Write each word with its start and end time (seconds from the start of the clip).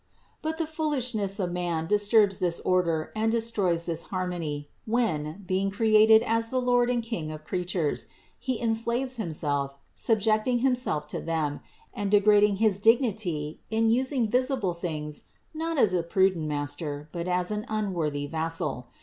25. 0.41 0.41
But 0.41 0.57
the 0.57 0.71
foolishness 0.73 1.39
of 1.39 1.51
man 1.51 1.85
disturbs 1.85 2.39
this 2.39 2.59
order 2.61 3.11
and 3.15 3.31
destroys 3.31 3.85
this 3.85 4.01
harmony, 4.05 4.67
when, 4.87 5.43
being 5.45 5.69
created 5.69 6.23
as 6.23 6.49
the 6.49 6.59
lord 6.59 6.89
and 6.89 7.03
king 7.03 7.31
of 7.31 7.43
creatures, 7.45 8.07
he 8.39 8.59
enslaves 8.59 9.17
himself, 9.17 9.77
subjecting 9.93 10.57
himself 10.65 11.05
to 11.09 11.21
them, 11.21 11.59
and 11.93 12.09
degrading 12.09 12.55
his 12.55 12.79
dignity 12.79 13.61
in 13.69 13.89
using 13.89 14.27
visi 14.27 14.55
ble 14.55 14.73
things 14.73 15.25
not 15.53 15.77
as 15.77 15.93
a 15.93 16.01
prudent 16.01 16.47
master, 16.47 17.07
but 17.11 17.27
as 17.27 17.51
an 17.51 17.63
unworthy 17.69 18.25
vassal. 18.25 18.87